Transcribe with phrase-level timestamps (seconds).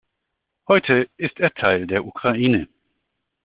[0.67, 2.67] Heute ist er Teil der Ukraine.